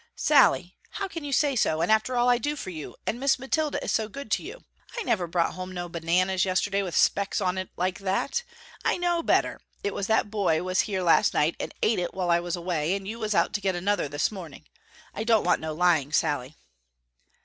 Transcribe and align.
"Sallie, 0.15 0.75
how 0.93 1.07
can 1.07 1.23
you 1.23 1.31
say 1.31 1.55
so 1.55 1.79
and 1.79 1.91
after 1.91 2.15
all 2.17 2.27
I 2.27 2.39
do 2.39 2.55
for 2.55 2.71
you, 2.71 2.95
and 3.05 3.19
Miss 3.19 3.37
Mathilda 3.37 3.83
is 3.83 3.91
so 3.91 4.09
good 4.09 4.31
to 4.31 4.41
you. 4.41 4.63
I 4.97 5.03
never 5.03 5.27
brought 5.27 5.53
home 5.53 5.71
no 5.71 5.87
bananas 5.87 6.43
yesterday 6.43 6.81
with 6.81 6.95
specks 6.97 7.39
on 7.39 7.55
it 7.59 7.69
like 7.77 7.99
that. 7.99 8.41
I 8.83 8.97
know 8.97 9.21
better, 9.21 9.61
it 9.83 9.93
was 9.93 10.07
that 10.07 10.31
boy 10.31 10.63
was 10.63 10.79
here 10.89 11.03
last 11.03 11.35
night 11.35 11.55
and 11.59 11.71
ate 11.83 11.99
it 11.99 12.15
while 12.15 12.31
I 12.31 12.39
was 12.39 12.55
away, 12.55 12.95
and 12.95 13.07
you 13.07 13.19
was 13.19 13.35
out 13.35 13.53
to 13.53 13.61
get 13.61 13.75
another 13.75 14.07
this 14.09 14.31
morning. 14.31 14.65
I 15.13 15.23
don't 15.23 15.43
want 15.45 15.61
no 15.61 15.71
lying 15.71 16.11
Sallie." 16.11 16.55